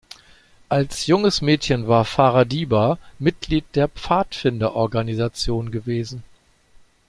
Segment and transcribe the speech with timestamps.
[0.67, 6.23] Als junges Mädchen war Farah Diba Mitglied der Pfadfinderorganisation gewesen.